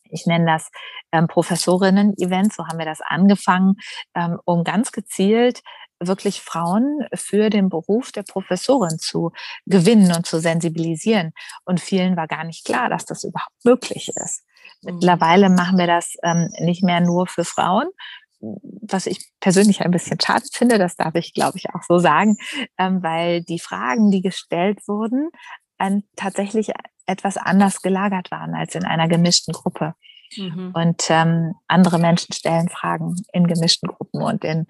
[0.10, 0.70] ich nenne das
[1.12, 3.76] ähm, Professorinnen-Event, so haben wir das angefangen,
[4.16, 5.62] ähm, um ganz gezielt
[6.02, 9.32] wirklich Frauen für den Beruf der Professorin zu
[9.66, 11.34] gewinnen und zu sensibilisieren.
[11.66, 14.46] Und vielen war gar nicht klar, dass das überhaupt möglich ist.
[14.82, 14.96] Mhm.
[14.96, 17.90] Mittlerweile machen wir das ähm, nicht mehr nur für Frauen,
[18.42, 22.38] was ich persönlich ein bisschen schade finde, das darf ich, glaube ich, auch so sagen,
[22.78, 25.30] ähm, weil die Fragen, die gestellt wurden,
[25.80, 26.72] ein, tatsächlich
[27.06, 29.96] etwas anders gelagert waren als in einer gemischten Gruppe.
[30.38, 30.72] Mhm.
[30.74, 34.68] Und ähm, andere Menschen stellen Fragen in gemischten Gruppen und in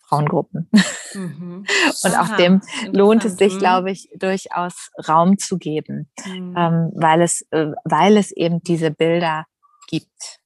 [0.00, 0.68] Frauengruppen.
[1.14, 1.64] Mhm.
[2.04, 2.60] und Aha, auch dem
[2.92, 3.58] lohnt es sich, mhm.
[3.58, 6.54] glaube ich, durchaus Raum zu geben, mhm.
[6.56, 9.46] ähm, weil, es, äh, weil es eben diese Bilder
[9.86, 10.40] gibt.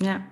[0.00, 0.06] Mhm.
[0.06, 0.24] Ja.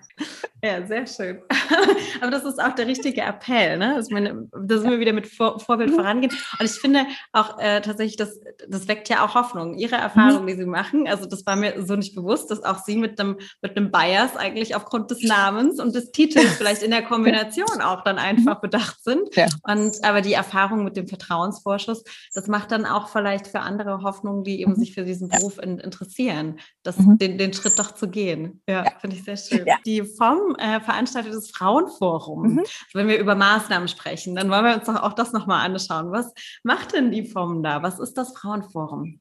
[0.65, 1.43] Ja, sehr schön.
[2.21, 3.95] Aber das ist auch der richtige Appell, ne?
[3.95, 5.95] Also meine, da sind wir wieder mit Vor Vorbild mhm.
[5.97, 6.33] vorangehen.
[6.59, 9.75] Und ich finde auch äh, tatsächlich, das, das weckt ja auch Hoffnung.
[9.75, 10.47] Ihre Erfahrung, mhm.
[10.47, 13.37] die Sie machen, also das war mir so nicht bewusst, dass auch Sie mit einem
[13.61, 18.03] mit einem Bias eigentlich aufgrund des Namens und des Titels vielleicht in der Kombination auch
[18.03, 19.37] dann einfach bedacht sind.
[19.37, 19.47] Ja.
[19.63, 22.03] Und aber die Erfahrung mit dem Vertrauensvorschuss,
[22.35, 24.77] das macht dann auch vielleicht für andere Hoffnung, die eben mhm.
[24.77, 27.19] sich für diesen Beruf in, interessieren, das, mhm.
[27.19, 28.63] den, den Schritt doch zu gehen.
[28.67, 28.93] Ja, ja.
[29.01, 29.56] finde ich sehr schön.
[29.65, 29.77] Ja.
[29.85, 32.55] Die vom äh, veranstaltetes Frauenforum.
[32.55, 32.59] Mhm.
[32.59, 36.13] Also wenn wir über Maßnahmen sprechen, dann wollen wir uns doch auch das nochmal anschauen.
[36.13, 37.83] Was macht denn die FOM da?
[37.83, 39.21] Was ist das Frauenforum?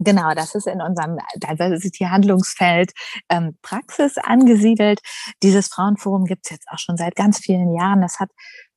[0.00, 2.92] Genau, das ist in unserem Diversity-Handlungsfeld
[3.30, 5.00] ähm, Praxis angesiedelt.
[5.42, 8.02] Dieses Frauenforum gibt es jetzt auch schon seit ganz vielen Jahren.
[8.02, 8.30] Das hat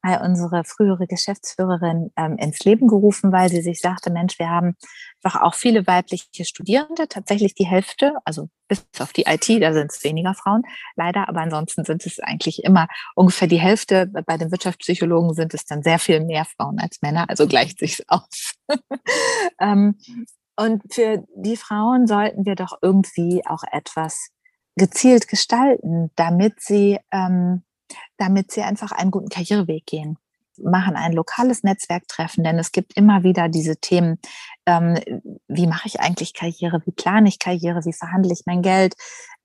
[0.07, 4.75] mal unsere frühere Geschäftsführerin ähm, ins Leben gerufen, weil sie sich sagte, Mensch, wir haben
[5.21, 9.91] einfach auch viele weibliche Studierende, tatsächlich die Hälfte, also bis auf die IT, da sind
[9.91, 10.63] es weniger Frauen,
[10.95, 14.07] leider, aber ansonsten sind es eigentlich immer ungefähr die Hälfte.
[14.25, 18.03] Bei den Wirtschaftspsychologen sind es dann sehr viel mehr Frauen als Männer, also gleicht sich's
[18.07, 18.55] aus.
[19.59, 19.97] ähm,
[20.55, 24.29] und für die Frauen sollten wir doch irgendwie auch etwas
[24.75, 27.63] gezielt gestalten, damit sie, ähm,
[28.17, 30.17] damit sie einfach einen guten Karriereweg gehen.
[30.57, 34.19] Machen ein lokales Netzwerktreffen, denn es gibt immer wieder diese Themen,
[34.65, 34.97] ähm,
[35.47, 38.95] wie mache ich eigentlich Karriere, wie plane ich Karriere, wie verhandle ich mein Geld,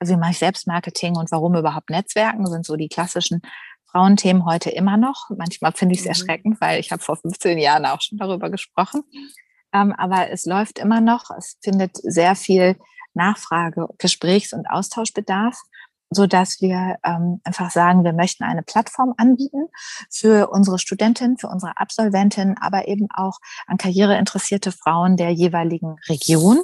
[0.02, 3.42] wie mache ich Selbstmarketing und warum überhaupt Netzwerken, sind so die klassischen
[3.92, 5.28] Frauenthemen heute immer noch.
[5.36, 6.10] Manchmal finde ich es mhm.
[6.10, 9.02] erschreckend, weil ich habe vor 15 Jahren auch schon darüber gesprochen.
[9.74, 11.30] Ähm, aber es läuft immer noch.
[11.36, 12.76] Es findet sehr viel
[13.14, 15.60] Nachfrage, Gesprächs- und Austauschbedarf,
[16.14, 19.68] so dass wir ähm, einfach sagen, wir möchten eine Plattform anbieten
[20.10, 26.62] für unsere Studentinnen, für unsere Absolventinnen, aber eben auch an karriereinteressierte Frauen der jeweiligen Region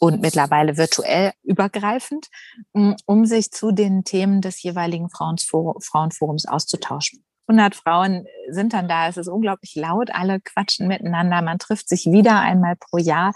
[0.00, 2.28] und mittlerweile virtuell übergreifend,
[2.72, 7.22] um sich zu den Themen des jeweiligen Frauenforums auszutauschen.
[7.50, 9.08] 100 Frauen sind dann da.
[9.08, 10.10] Es ist unglaublich laut.
[10.12, 11.42] Alle quatschen miteinander.
[11.42, 13.32] Man trifft sich wieder einmal pro Jahr.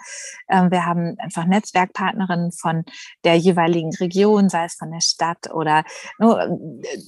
[0.48, 2.84] Ähm, wir haben einfach Netzwerkpartnerinnen von
[3.24, 5.84] der jeweiligen Region, sei es von der Stadt oder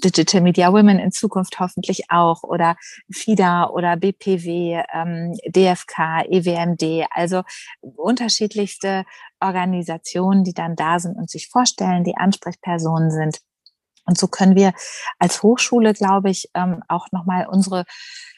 [0.04, 2.76] Digital Media Women in Zukunft hoffentlich auch oder
[3.10, 7.06] FIDA oder BPW, ähm, DFK, EWMD.
[7.10, 7.42] Also
[7.80, 9.04] unterschiedlichste
[9.40, 13.40] Organisationen, die dann da sind und sich vorstellen, die Ansprechpersonen sind.
[14.06, 14.72] Und so können wir
[15.18, 17.84] als Hochschule, glaube ich, ähm, auch nochmal unsere,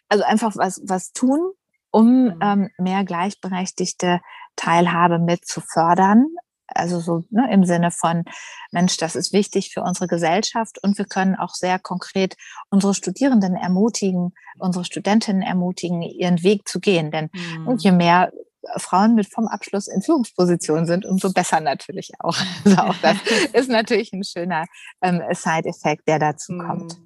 [0.09, 1.53] also einfach was, was tun,
[1.91, 2.39] um mhm.
[2.41, 4.21] ähm, mehr gleichberechtigte
[4.57, 6.27] Teilhabe mit zu fördern.
[6.67, 8.25] Also so ne, im Sinne von,
[8.73, 12.37] Mensch, das ist wichtig für unsere Gesellschaft und wir können auch sehr konkret
[12.69, 17.11] unsere Studierenden ermutigen, unsere Studentinnen ermutigen, ihren Weg zu gehen.
[17.11, 17.77] Denn mhm.
[17.79, 18.33] je mehr
[18.77, 22.37] Frauen mit vom Abschluss in Führungspositionen sind, umso besser natürlich auch.
[22.65, 23.17] Also auch das
[23.53, 24.67] ist natürlich ein schöner
[25.03, 26.67] ähm, Side-Effekt, der dazu hm.
[26.67, 26.97] kommt.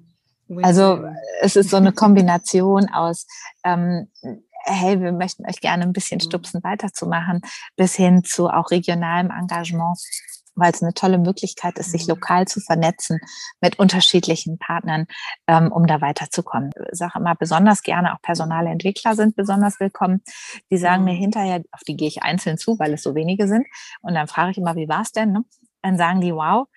[0.61, 1.03] Also
[1.41, 3.25] es ist so eine Kombination aus,
[3.63, 4.09] ähm,
[4.65, 6.27] hey, wir möchten euch gerne ein bisschen hm.
[6.27, 7.41] stupsen, weiterzumachen,
[7.75, 9.97] bis hin zu auch regionalem Engagement
[10.55, 12.15] weil es eine tolle Möglichkeit ist, sich mhm.
[12.15, 13.19] lokal zu vernetzen
[13.61, 15.05] mit unterschiedlichen Partnern,
[15.47, 16.71] ähm, um da weiterzukommen.
[16.91, 20.21] Ich sage immer besonders gerne, auch personale Entwickler sind besonders willkommen.
[20.71, 21.19] Die sagen mir mhm.
[21.19, 23.65] hinterher, auf die gehe ich einzeln zu, weil es so wenige sind.
[24.01, 25.31] Und dann frage ich immer, wie war es denn?
[25.31, 25.43] Ne?
[25.81, 26.67] Dann sagen die, wow,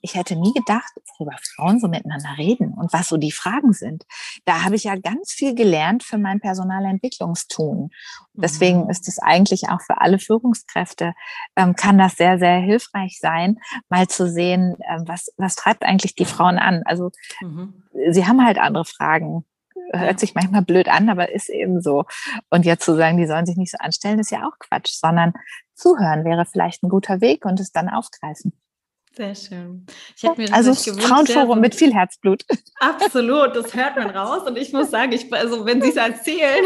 [0.00, 4.04] ich hätte nie gedacht, worüber Frauen so miteinander reden und was so die Fragen sind.
[4.44, 7.90] Da habe ich ja ganz viel gelernt für mein Personalentwicklungstun.
[8.34, 8.90] Deswegen mhm.
[8.90, 11.14] ist es eigentlich auch für alle Führungskräfte,
[11.56, 13.58] ähm, kann das sehr, sehr hilfreich sein,
[13.88, 16.82] mal zu sehen, äh, was, was treibt eigentlich die Frauen an.
[16.84, 17.10] Also
[17.40, 17.82] mhm.
[18.10, 19.44] sie haben halt andere Fragen
[19.92, 22.04] hört sich manchmal blöd an, aber ist eben so.
[22.50, 25.34] Und jetzt zu sagen, die sollen sich nicht so anstellen, ist ja auch Quatsch, sondern
[25.74, 28.52] zuhören wäre vielleicht ein guter Weg und es dann aufgreifen.
[29.16, 29.86] Sehr schön.
[30.16, 32.44] Ich hätte mir also gewünscht, Frauenforum mit viel Herzblut.
[32.80, 34.42] Absolut, das hört man raus.
[34.44, 36.64] Und ich muss sagen, ich, also wenn Sie es erzählen,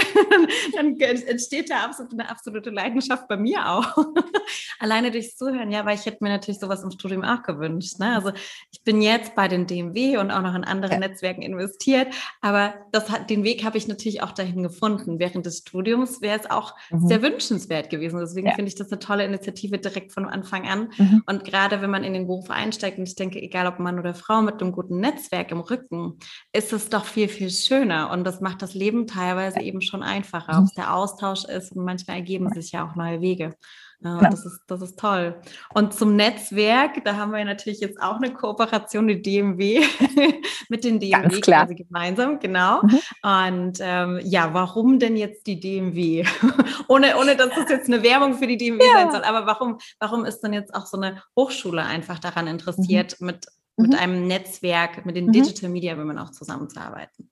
[0.74, 3.94] dann entsteht da absolut eine absolute Leidenschaft bei mir auch.
[4.78, 7.98] Alleine durchs Zuhören, ja, weil ich hätte mir natürlich sowas im Studium auch gewünscht.
[7.98, 8.14] Ne?
[8.14, 8.32] Also
[8.72, 11.00] ich bin jetzt bei den DMW und auch noch in andere ja.
[11.00, 12.08] Netzwerken investiert,
[12.40, 15.18] aber das hat, den Weg habe ich natürlich auch dahin gefunden.
[15.18, 17.08] Während des Studiums wäre es auch mhm.
[17.08, 18.20] sehr wünschenswert gewesen.
[18.20, 18.54] Deswegen ja.
[18.54, 20.92] finde ich das eine tolle Initiative direkt von Anfang an.
[20.96, 21.22] Mhm.
[21.26, 23.98] Und gerade wenn man in den Beruf Beruf einsteigt, und ich denke, egal ob Mann
[23.98, 26.18] oder Frau mit einem guten Netzwerk im Rücken,
[26.52, 28.10] ist es doch viel, viel schöner.
[28.10, 31.84] Und das macht das Leben teilweise eben schon einfacher, ob es der Austausch ist und
[31.84, 33.54] manchmal ergeben sich ja auch neue Wege.
[34.00, 35.34] Ja, das, ist, das ist toll.
[35.74, 39.80] Und zum Netzwerk, da haben wir natürlich jetzt auch eine Kooperation, die DMW,
[40.68, 42.80] mit den DMW quasi gemeinsam, genau.
[42.82, 43.00] Mhm.
[43.22, 46.24] Und ähm, ja, warum denn jetzt die DMW?
[46.88, 48.92] ohne, ohne dass das jetzt eine Werbung für die DMW ja.
[48.94, 53.20] sein soll, aber warum, warum ist denn jetzt auch so eine Hochschule einfach daran interessiert,
[53.20, 53.26] mhm.
[53.26, 53.46] mit
[53.78, 53.96] mit mhm.
[53.96, 55.32] einem Netzwerk, mit den mhm.
[55.32, 57.30] Digital Media Women auch zusammenzuarbeiten?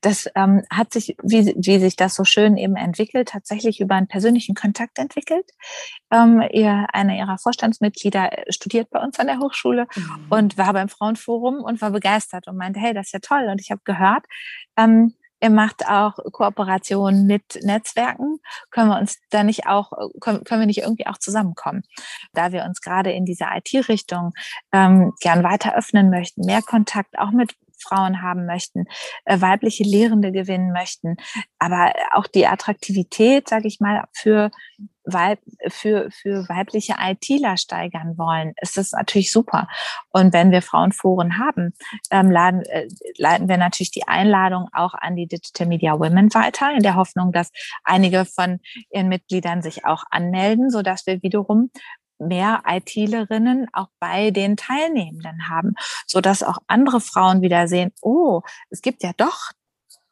[0.00, 4.08] Das ähm, hat sich, wie, wie sich das so schön eben entwickelt, tatsächlich über einen
[4.08, 5.50] persönlichen Kontakt entwickelt.
[6.10, 10.26] Ähm, ihr, eine ihrer Vorstandsmitglieder äh, studiert bei uns an der Hochschule mhm.
[10.30, 13.48] und war beim Frauenforum und war begeistert und meinte, hey, das ist ja toll.
[13.50, 14.26] Und ich habe gehört,
[14.76, 18.38] ähm, Ihr macht auch Kooperationen mit Netzwerken.
[18.70, 21.82] Können wir uns da nicht auch, können, können wir nicht irgendwie auch zusammenkommen?
[22.32, 24.34] Da wir uns gerade in dieser IT-Richtung
[24.70, 28.84] ähm, gern weiter öffnen möchten, mehr Kontakt auch mit Frauen haben möchten,
[29.24, 31.16] äh, weibliche Lehrende gewinnen möchten,
[31.58, 34.50] aber auch die Attraktivität, sage ich mal, für
[35.04, 39.66] Weib, für, für weibliche ITler steigern wollen, ist das natürlich super.
[40.10, 41.74] Und wenn wir Frauenforen haben,
[42.10, 46.72] ähm, laden, äh, leiten wir natürlich die Einladung auch an die Digital Media Women weiter,
[46.72, 47.50] in der Hoffnung, dass
[47.82, 51.70] einige von ihren Mitgliedern sich auch anmelden, so dass wir wiederum
[52.28, 55.74] mehr ITlerinnen auch bei den Teilnehmenden haben,
[56.06, 59.52] so dass auch andere Frauen wieder sehen, oh, es gibt ja doch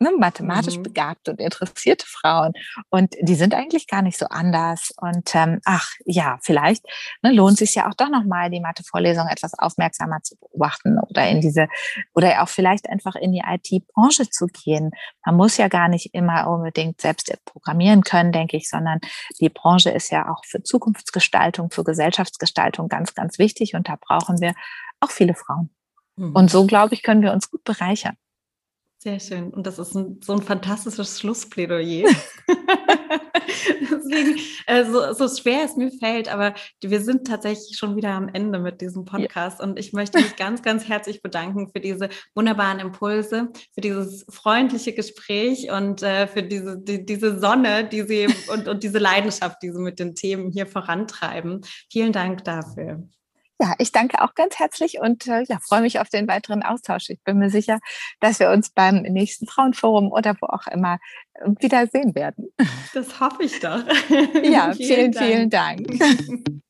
[0.00, 0.82] ne, mathematisch mhm.
[0.82, 2.52] begabte und interessierte Frauen.
[2.88, 4.92] Und die sind eigentlich gar nicht so anders.
[4.96, 6.84] Und ähm, ach ja, vielleicht
[7.22, 11.40] ne, lohnt sich ja auch doch nochmal, die Mathe-Vorlesung etwas aufmerksamer zu beobachten oder in
[11.40, 11.68] diese,
[12.14, 14.90] oder auch vielleicht einfach in die IT-Branche zu gehen.
[15.24, 19.00] Man muss ja gar nicht immer unbedingt selbst programmieren können, denke ich, sondern
[19.38, 23.74] die Branche ist ja auch für Zukunftsgestaltung, für Gesellschaftsgestaltung ganz, ganz wichtig.
[23.74, 24.54] Und da brauchen wir
[25.00, 25.70] auch viele Frauen.
[26.16, 26.34] Mhm.
[26.34, 28.16] Und so, glaube ich, können wir uns gut bereichern.
[29.02, 29.48] Sehr schön.
[29.48, 32.06] Und das ist ein, so ein fantastisches Schlussplädoyer.
[33.80, 38.28] Deswegen, äh, so, so, schwer es mir fällt, aber wir sind tatsächlich schon wieder am
[38.28, 39.60] Ende mit diesem Podcast.
[39.60, 39.64] Ja.
[39.64, 44.92] Und ich möchte mich ganz, ganz herzlich bedanken für diese wunderbaren Impulse, für dieses freundliche
[44.92, 49.72] Gespräch und äh, für diese, die, diese Sonne, die Sie und, und diese Leidenschaft, die
[49.72, 51.62] Sie mit den Themen hier vorantreiben.
[51.90, 53.08] Vielen Dank dafür.
[53.62, 57.10] Ja, ich danke auch ganz herzlich und äh, ja, freue mich auf den weiteren Austausch.
[57.10, 57.78] Ich bin mir sicher,
[58.18, 60.98] dass wir uns beim nächsten Frauenforum oder wo auch immer
[61.34, 62.50] äh, wieder sehen werden.
[62.94, 63.84] Das hoffe ich doch.
[64.42, 65.86] Ja, vielen, vielen Dank.
[65.92, 66.62] Vielen Dank.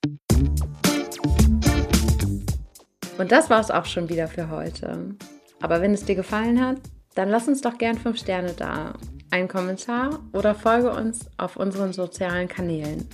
[3.18, 5.14] Und das war es auch schon wieder für heute.
[5.62, 6.78] Aber wenn es dir gefallen hat,
[7.14, 8.94] dann lass uns doch gern fünf Sterne da,
[9.30, 13.08] einen Kommentar oder folge uns auf unseren sozialen Kanälen.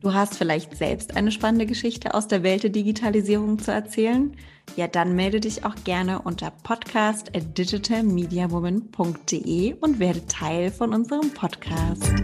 [0.00, 4.32] Du hast vielleicht selbst eine spannende Geschichte aus der Welt der Digitalisierung zu erzählen?
[4.76, 11.32] Ja, dann melde dich auch gerne unter podcast at digitalmediawoman.de und werde Teil von unserem
[11.32, 12.14] Podcast.